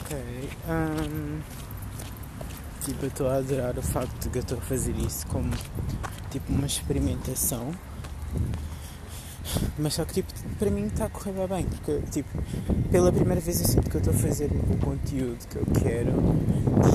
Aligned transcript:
Ok. 0.00 0.16
hum, 0.68 1.40
tipo, 2.84 3.04
eu 3.04 3.08
estou 3.08 3.28
a 3.28 3.36
adorar 3.36 3.76
o 3.78 3.82
facto 3.82 4.22
de 4.22 4.28
que 4.30 4.38
eu 4.38 4.42
estou 4.42 4.58
a 4.58 4.60
fazer 4.60 4.94
isso 4.96 5.26
como 5.26 5.50
tipo 6.30 6.52
uma 6.52 6.66
experimentação. 6.66 7.70
Mas 9.78 9.94
só 9.94 10.04
que 10.04 10.14
tipo, 10.14 10.32
para 10.58 10.70
mim 10.70 10.86
está 10.86 11.06
a 11.06 11.08
correr 11.08 11.32
bem, 11.48 11.64
porque 11.64 12.00
tipo, 12.10 12.28
pela 12.90 13.10
primeira 13.10 13.40
vez 13.40 13.60
eu 13.60 13.66
sinto 13.66 13.88
que 13.88 13.96
eu 13.96 14.00
estou 14.00 14.12
a 14.12 14.16
fazer 14.16 14.50
o 14.70 14.76
conteúdo 14.84 15.46
que 15.48 15.56
eu 15.56 15.66
quero 15.80 16.12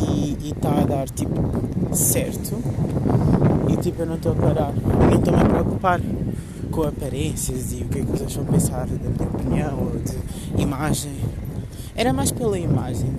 e 0.07 0.49
está 0.49 0.81
a 0.81 0.85
dar 0.85 1.09
tipo 1.09 1.95
certo 1.95 2.61
e 3.69 3.77
tipo 3.77 4.01
eu 4.03 4.05
não 4.05 4.15
estou 4.15 4.33
a 4.33 4.35
parar, 4.35 4.73
eu 4.75 5.09
não 5.09 5.19
estou 5.19 5.33
a 5.33 5.37
me 5.37 5.49
preocupar 5.49 5.99
com 6.71 6.83
aparências 6.83 7.71
e 7.73 7.83
o 7.83 7.85
que 7.87 7.99
é 7.99 8.05
que 8.05 8.11
as 8.13 8.21
pessoas 8.21 8.33
vão 8.33 8.45
pensar 8.45 8.85
da 8.85 9.09
minha 9.09 9.29
opinião 9.29 9.79
ou 9.79 9.99
de 9.99 10.61
imagem. 10.61 11.13
Era 11.95 12.11
mais 12.11 12.31
pela 12.31 12.57
imagem, 12.57 13.13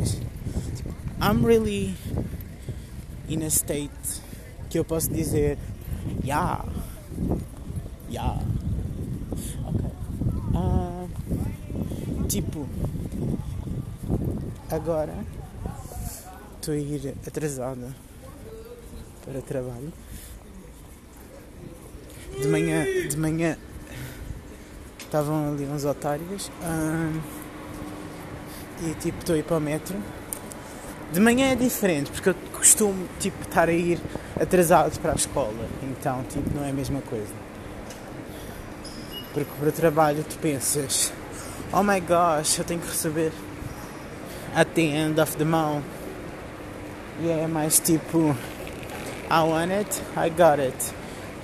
tipo, 0.74 0.90
I'm 1.20 1.44
really 1.46 1.94
in 3.28 3.42
a 3.44 3.48
state 3.48 4.20
que 4.68 4.78
eu 4.78 4.84
posso 4.84 5.10
dizer 5.10 5.56
yeah, 6.24 6.64
yeah. 8.10 8.40
Ok. 9.64 9.84
Ah, 10.54 11.06
tipo, 12.28 12.68
agora 14.70 15.14
estou 16.56 16.74
a 16.74 16.76
ir 16.76 17.14
atrasada 17.26 17.94
para 19.24 19.40
trabalho. 19.40 19.92
De 22.40 22.48
manhã, 22.48 22.84
de 23.08 23.16
manhã 23.16 23.56
estavam 24.98 25.52
ali 25.52 25.64
uns 25.64 25.84
otários 25.84 26.50
ah, 26.60 27.12
e 28.84 28.94
tipo 28.94 29.18
estou 29.18 29.34
a 29.34 29.38
ir 29.38 29.42
para 29.42 29.56
o 29.56 29.60
metro. 29.60 29.96
De 31.12 31.20
manhã 31.20 31.52
é 31.52 31.54
diferente 31.54 32.10
porque 32.10 32.30
eu 32.30 32.34
costumo 32.52 33.08
tipo 33.20 33.42
estar 33.42 33.68
a 33.68 33.72
ir 33.72 34.00
atrasado 34.40 34.98
para 35.00 35.12
a 35.12 35.14
escola, 35.14 35.68
então 35.82 36.24
tipo 36.28 36.50
não 36.54 36.64
é 36.64 36.70
a 36.70 36.72
mesma 36.72 37.00
coisa. 37.02 37.32
Porque 39.32 39.50
para 39.58 39.68
o 39.68 39.72
trabalho 39.72 40.24
tu 40.28 40.36
pensas, 40.38 41.12
oh 41.72 41.82
my 41.82 42.00
gosh, 42.00 42.58
eu 42.58 42.64
tenho 42.64 42.80
que 42.80 42.88
receber 42.88 43.32
at 44.54 44.68
the 44.74 44.82
end 44.82 45.20
of 45.20 45.36
the 45.36 45.44
month. 45.44 45.84
E 47.20 47.30
é 47.30 47.46
mais 47.46 47.78
tipo, 47.78 48.36
I 49.30 49.40
want 49.40 49.70
it, 49.70 50.02
I 50.16 50.30
got 50.30 50.60
it. 50.60 50.76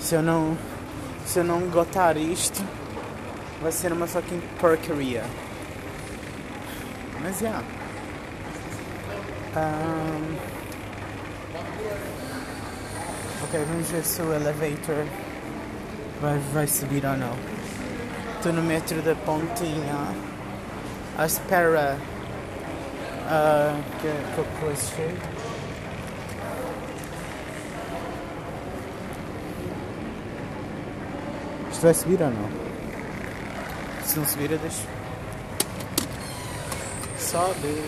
Se 0.00 0.14
eu 0.14 0.22
não, 0.22 0.56
se 1.26 1.38
eu 1.38 1.44
não 1.44 1.60
gotar 1.68 2.16
isto, 2.16 2.60
vai 3.62 3.70
ser 3.70 3.92
uma 3.92 4.06
fucking 4.06 4.40
porcaria. 4.60 5.22
Mas 7.22 7.40
yeah. 7.40 7.62
Um, 9.56 10.36
ok, 13.44 13.64
vamos 13.68 13.90
ver 13.90 14.04
se 14.04 14.22
o 14.22 14.32
elevator 14.32 15.04
vai, 16.20 16.38
vai 16.54 16.66
subir 16.66 17.04
ou 17.04 17.16
não. 17.16 17.36
Estou 18.36 18.52
no 18.52 18.62
metro 18.62 19.02
da 19.02 19.14
Pontinha 19.16 20.14
à 21.18 21.26
espera 21.26 21.98
uh, 23.26 23.82
que, 24.00 24.34
que 24.34 24.40
a 24.40 24.60
coisa 24.60 24.82
chegue. 24.96 25.18
Isto 31.70 31.82
vai 31.82 31.94
subir 31.94 32.22
ou 32.22 32.30
não? 32.30 32.48
Se 34.04 34.18
não 34.18 34.26
subir, 34.26 34.52
eu 34.52 34.58
deixo. 34.58 34.99
Sobe. 37.30 37.80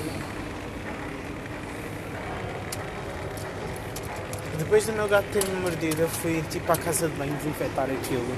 Depois 4.56 4.86
do 4.86 4.92
meu 4.92 5.08
gato 5.08 5.26
ter 5.32 5.44
me 5.48 5.56
mordido, 5.62 6.02
eu 6.02 6.08
fui 6.08 6.44
tipo 6.48 6.70
à 6.70 6.76
casa 6.76 7.08
de 7.08 7.16
banho 7.16 7.34
desinfetar 7.38 7.86
aquilo. 7.90 8.36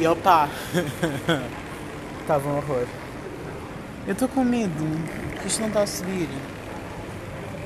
E 0.00 0.04
opa! 0.04 0.48
Estava 2.20 2.48
um 2.48 2.56
horror. 2.56 2.88
Eu 4.04 4.14
estou 4.14 4.28
com 4.30 4.42
medo 4.42 4.84
que 5.40 5.46
isto 5.46 5.60
não 5.60 5.68
está 5.68 5.82
a 5.82 5.86
subir. 5.86 6.28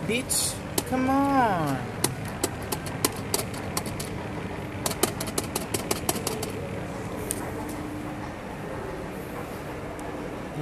Bitch, 0.07 0.53
come 0.91 1.09
on! 1.09 1.77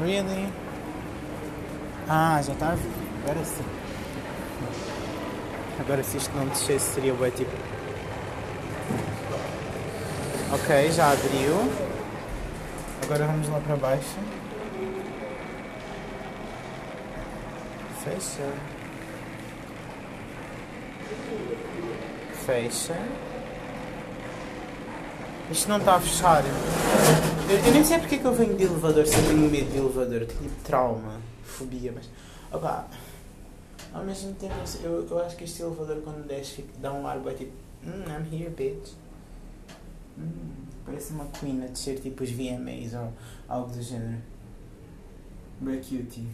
Really? 0.01 0.64
Ah, 2.09 2.41
já 2.43 2.53
está 2.53 2.69
a. 2.69 2.73
Agora 2.73 3.45
sim. 3.45 3.65
Agora 5.81 6.03
se 6.03 6.17
isto 6.19 6.37
não 6.37 6.47
descesse 6.49 6.95
seria 6.95 7.15
bem 7.15 7.31
tipo. 7.31 7.51
Ok, 10.53 10.93
já 10.93 11.13
abriu. 11.13 11.73
Agora 13.05 13.27
vamos 13.27 13.49
lá 13.49 13.61
para 13.61 13.77
baixo. 13.77 14.19
Fecha. 18.05 18.53
Fecha. 22.45 22.99
Isto 25.51 25.69
não 25.69 25.79
está 25.79 25.97
a 25.97 26.01
fechar. 26.01 26.43
Eu, 27.49 27.59
eu 27.59 27.73
nem 27.75 27.85
sei 27.85 27.99
porque 27.99 28.15
é 28.15 28.19
que 28.19 28.25
eu 28.25 28.33
venho 28.33 28.57
de 28.57 28.65
elevador 28.65 29.07
se 29.07 29.17
eu 29.19 29.27
tenho 29.27 29.51
medo 29.51 29.71
de 29.71 29.77
elevador. 29.77 30.23
Eu 30.23 30.27
tenho 30.27 30.41
tipo 30.41 30.63
trauma, 30.63 31.21
fobia, 31.43 31.93
mas. 31.95 32.09
Opa, 32.51 32.87
ao 33.93 34.03
mesmo 34.03 34.35
tempo, 34.35 34.55
eu, 34.83 35.07
eu 35.07 35.19
acho 35.19 35.37
que 35.37 35.45
este 35.45 35.61
elevador 35.61 36.01
quando 36.03 36.27
desce 36.27 36.65
dá 36.81 36.91
um 36.93 37.07
ar 37.07 37.19
bem 37.19 37.35
tipo. 37.35 37.53
Hum, 37.85 38.03
I'm 38.09 38.35
here, 38.35 38.49
bitch. 38.49 38.93
Hum, 40.19 40.55
parece 40.87 41.13
uma 41.13 41.27
queen 41.27 41.63
a 41.65 41.67
descer 41.67 42.01
tipo 42.01 42.25
os 42.25 42.31
VMAs 42.31 42.95
ou 42.95 43.13
algo 43.47 43.71
do 43.71 43.83
género. 43.83 44.23
Bem 45.61 45.83
cutie. 45.83 46.27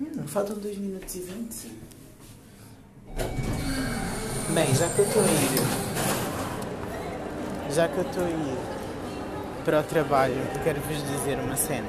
Hum, 0.00 0.26
faltam 0.26 0.58
2 0.58 0.76
minutos 0.78 1.14
e 1.14 1.20
20. 1.20 1.72
Bem, 4.54 4.74
já 4.74 4.88
que 4.88 4.98
eu 4.98 5.04
estou 5.06 5.22
a 5.22 5.26
ir. 5.26 5.50
Já 7.72 7.88
que 7.88 7.96
eu 7.96 8.02
estou 8.02 8.24
a 8.24 8.28
ir 8.28 8.79
para 9.60 9.80
o 9.80 9.82
trabalho, 9.82 10.34
quero 10.64 10.80
vos 10.80 10.96
dizer 10.96 11.38
uma 11.38 11.56
cena. 11.56 11.88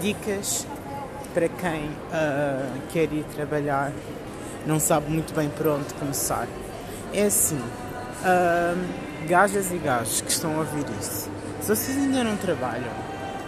Dicas 0.00 0.66
para 1.32 1.48
quem 1.48 1.90
ah, 2.12 2.68
quer 2.92 3.12
ir 3.12 3.24
trabalhar, 3.34 3.92
não 4.66 4.80
sabe 4.80 5.10
muito 5.10 5.34
bem 5.34 5.48
por 5.48 5.66
onde 5.68 5.92
começar. 5.94 6.46
É 7.12 7.24
assim, 7.24 7.60
ah, 8.24 8.74
gajas 9.28 9.70
e 9.70 9.78
gajos 9.78 10.20
que 10.20 10.30
estão 10.30 10.56
a 10.56 10.58
ouvir 10.58 10.84
isso, 11.00 11.30
se 11.60 11.68
vocês 11.68 11.96
ainda 11.96 12.24
não 12.24 12.36
trabalham 12.36 12.92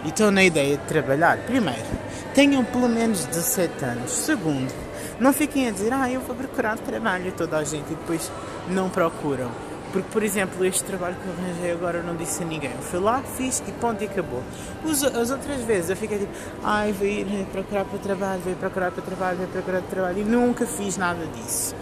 e 0.05 0.09
estão 0.09 0.31
na 0.31 0.43
ideia 0.43 0.77
de 0.77 0.83
trabalhar, 0.83 1.37
primeiro, 1.39 1.85
tenham 2.33 2.63
pelo 2.63 2.87
menos 2.87 3.25
17 3.25 3.85
anos. 3.85 4.11
Segundo, 4.11 4.73
não 5.19 5.33
fiquem 5.33 5.67
a 5.67 5.71
dizer, 5.71 5.93
ah, 5.93 6.09
eu 6.09 6.21
vou 6.21 6.35
procurar 6.35 6.77
trabalho 6.77 7.31
toda 7.31 7.57
a 7.57 7.63
gente 7.63 7.91
e 7.91 7.95
depois 7.95 8.31
não 8.69 8.89
procuram. 8.89 9.49
Porque, 9.93 10.09
por 10.11 10.23
exemplo, 10.23 10.65
este 10.65 10.83
trabalho 10.83 11.15
que 11.15 11.27
eu 11.27 11.33
arranjei 11.33 11.71
agora 11.71 11.99
eu 11.99 12.03
não 12.03 12.15
disse 12.15 12.41
a 12.41 12.45
ninguém. 12.45 12.71
Eu 12.71 12.81
fui 12.81 12.99
lá, 12.99 13.21
fiz 13.37 13.61
e 13.67 13.71
ponto 13.73 14.03
e 14.03 14.07
acabou. 14.07 14.41
Os- 14.83 15.03
as 15.03 15.29
outras 15.29 15.61
vezes 15.61 15.91
eu 15.91 15.95
fiquei 15.95 16.17
tipo, 16.17 16.31
ai, 16.63 16.91
vou 16.91 17.05
ir 17.07 17.27
procurar 17.51 17.85
para 17.85 17.99
trabalho, 17.99 18.41
vou 18.41 18.51
ir 18.51 18.55
procurar 18.55 18.89
para 18.91 19.03
trabalho, 19.03 19.37
vou 19.37 19.45
ir 19.45 19.49
procurar 19.49 19.79
para 19.81 19.89
trabalho 19.89 20.19
e 20.19 20.23
nunca 20.23 20.65
fiz 20.65 20.97
nada 20.97 21.23
disso. 21.27 21.75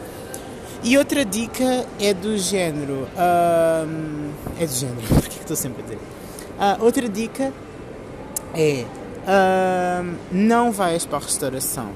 E 0.84 0.98
outra 0.98 1.24
dica 1.24 1.86
é 2.00 2.14
do 2.14 2.38
género. 2.38 3.08
ahm, 3.18 4.32
é 4.60 4.66
do 4.66 4.74
género, 4.74 5.08
porque 5.08 5.28
é 5.28 5.30
que 5.30 5.40
estou 5.40 5.56
sempre 5.56 5.82
a 5.82 5.86
dizer? 5.86 6.00
Ah, 6.60 6.78
outra 6.82 7.08
dica 7.08 7.54
é. 8.54 8.86
ahm, 9.26 10.16
não 10.32 10.72
vais 10.72 11.06
para 11.06 11.18
a 11.18 11.22
restauração. 11.22 11.92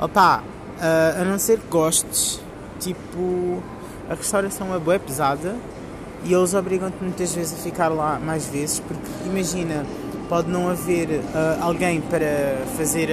Opa, 0.00 0.42
ah, 0.80 1.14
a 1.20 1.24
não 1.24 1.38
ser 1.38 1.58
que 1.60 1.68
gostes, 1.68 2.40
tipo. 2.80 3.62
A 4.10 4.14
restauração 4.14 4.74
é 4.74 4.78
boa 4.78 4.98
pesada 4.98 5.54
e 6.24 6.32
eles 6.32 6.54
obrigam-te 6.54 6.96
muitas 7.02 7.34
vezes 7.34 7.52
a 7.52 7.56
ficar 7.62 7.88
lá 7.88 8.18
mais 8.18 8.46
vezes 8.46 8.80
porque 8.80 9.02
imagina, 9.26 9.84
pode 10.30 10.50
não 10.50 10.68
haver 10.68 11.20
ah, 11.34 11.58
alguém 11.60 12.00
para 12.00 12.64
fazer 12.74 13.10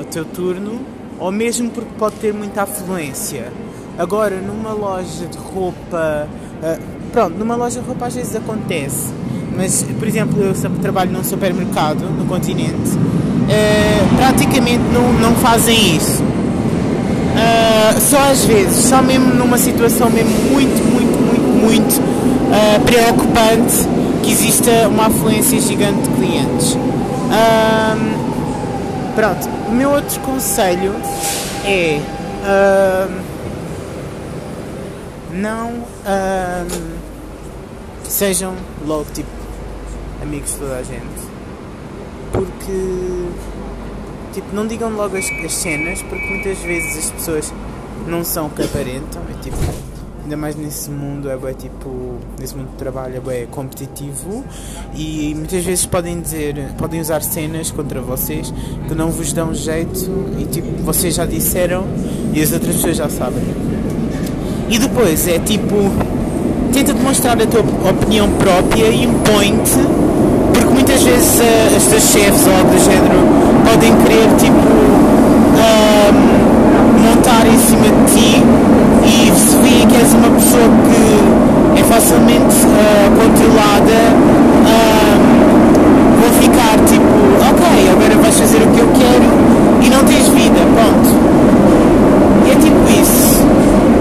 o 0.00 0.04
teu 0.04 0.24
turno 0.24 0.80
ou 1.20 1.30
mesmo 1.30 1.70
porque 1.70 1.90
pode 1.96 2.16
ter 2.16 2.34
muita 2.34 2.62
afluência. 2.62 3.52
Agora, 3.96 4.40
numa 4.40 4.72
loja 4.72 5.26
de 5.26 5.38
roupa, 5.38 6.28
ah, 6.62 6.78
pronto, 7.12 7.38
numa 7.38 7.54
loja 7.54 7.80
de 7.80 7.86
roupa 7.86 8.06
às 8.06 8.16
vezes 8.16 8.34
acontece, 8.34 9.12
mas 9.56 9.84
por 9.84 10.08
exemplo, 10.08 10.42
eu 10.42 10.52
trabalho 10.82 11.12
num 11.12 11.22
supermercado 11.22 12.02
no 12.10 12.26
continente, 12.26 12.90
ah, 13.48 14.16
praticamente 14.16 14.82
não, 14.92 15.12
não 15.12 15.34
fazem 15.36 15.96
isso. 15.96 16.37
Uh, 17.38 18.00
só 18.00 18.18
às 18.30 18.44
vezes, 18.44 18.84
só 18.84 19.00
mesmo 19.02 19.34
numa 19.34 19.58
situação 19.58 20.10
mesmo 20.10 20.30
muito, 20.50 20.84
muito, 20.92 21.18
muito, 21.18 21.48
muito 21.62 22.00
uh, 22.00 22.80
preocupante 22.84 23.88
que 24.22 24.32
exista 24.32 24.88
uma 24.88 25.06
afluência 25.06 25.60
gigante 25.60 26.02
de 26.02 26.08
clientes. 26.16 26.74
Um, 26.74 28.18
Pronto, 29.14 29.48
o 29.68 29.72
meu 29.72 29.90
outro 29.90 30.20
conselho 30.20 30.94
é. 31.64 32.00
Uh, 32.44 33.38
não 35.32 35.70
uh, 35.70 36.66
sejam 38.04 38.54
logo 38.86 39.06
tipo 39.12 39.28
amigos 40.22 40.52
de 40.52 40.58
toda 40.58 40.76
a 40.76 40.82
gente. 40.84 41.28
Porque 42.32 43.26
tipo, 44.40 44.54
não 44.54 44.66
digam 44.66 44.90
logo 44.90 45.16
as, 45.16 45.26
as 45.44 45.52
cenas, 45.52 46.02
porque 46.02 46.24
muitas 46.24 46.58
vezes 46.58 46.96
as 46.98 47.10
pessoas 47.10 47.52
não 48.06 48.24
são 48.24 48.46
o 48.46 48.50
que 48.50 48.62
aparentam. 48.62 49.20
É 49.28 49.42
tipo, 49.42 49.56
ainda 50.22 50.36
mais 50.36 50.54
nesse 50.54 50.90
mundo 50.90 51.28
é 51.28 51.36
bem, 51.36 51.54
tipo, 51.54 52.16
nesse 52.38 52.54
mundo 52.54 52.70
de 52.70 52.76
trabalho 52.76 53.16
é 53.16 53.20
bem 53.20 53.46
competitivo 53.46 54.44
e 54.94 55.34
muitas 55.34 55.64
vezes 55.64 55.86
podem 55.86 56.20
dizer, 56.20 56.54
podem 56.78 57.00
usar 57.00 57.22
cenas 57.22 57.70
contra 57.70 58.00
vocês 58.00 58.52
que 58.86 58.94
não 58.94 59.10
vos 59.10 59.32
dão 59.32 59.52
jeito 59.52 60.10
e 60.38 60.44
tipo, 60.44 60.82
vocês 60.82 61.14
já 61.14 61.26
disseram 61.26 61.84
e 62.32 62.40
as 62.40 62.52
outras 62.52 62.76
pessoas 62.76 62.96
já 62.96 63.08
sabem. 63.08 63.42
E 64.68 64.78
depois 64.78 65.26
é 65.26 65.38
tipo, 65.38 65.74
tenta 66.72 66.92
demonstrar 66.92 67.40
a 67.40 67.46
tua 67.46 67.62
opinião 67.90 68.30
própria 68.34 68.84
e 68.88 69.04
impõe-te, 69.04 70.07
vezes 71.18 71.40
uh, 71.40 71.76
as 71.76 71.84
teus 71.86 72.02
chefes 72.04 72.46
ou 72.46 72.64
do 72.64 72.78
género 72.78 73.18
podem 73.68 73.92
querer 73.96 74.28
tipo 74.38 74.68
uh, 75.58 76.12
montar 77.02 77.44
em 77.46 77.58
cima 77.58 77.86
de 77.86 78.12
ti 78.12 78.44
e 79.04 79.32
se 79.34 79.56
veem 79.56 79.86
que 79.88 79.96
és 79.96 80.12
uma 80.14 80.30
pessoa 80.30 80.62
que 80.86 81.80
é 81.80 81.84
facilmente 81.84 82.54
uh, 82.66 83.10
controlada, 83.18 83.98
vão 86.20 86.30
ficar 86.40 86.78
tipo, 86.86 87.04
ok, 87.50 87.90
agora 87.90 88.22
vais 88.22 88.38
fazer 88.38 88.58
o 88.58 88.66
que 88.68 88.80
eu 88.80 88.88
quero 88.94 89.24
e 89.82 89.90
não 89.90 90.04
tens 90.04 90.28
vida, 90.28 90.60
pronto. 90.74 91.08
E 92.46 92.50
é 92.50 92.54
tipo 92.54 93.00
isso. 93.00 93.42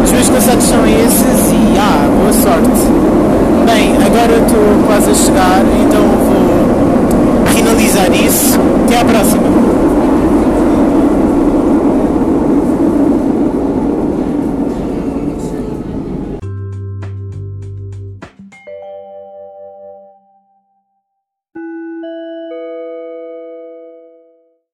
Os 0.04 0.12
meus 0.12 0.30
conselhos 0.30 0.63
são 0.63 0.86
esses 0.86 1.52
e 1.52 1.78
ah, 1.80 2.08
boa 2.18 2.34
sorte. 2.34 3.08
Bem, 3.66 3.96
agora 4.06 4.38
estou 4.38 4.84
quase 4.86 5.12
a 5.12 5.13
chegar, 5.13 5.63
então 5.81 6.02
vou 6.02 6.56
isso. 8.06 8.60
Até 8.86 8.98
à 8.98 9.06
próxima. 9.06 9.76